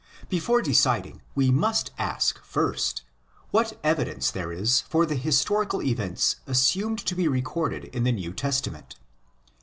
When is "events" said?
5.83-6.37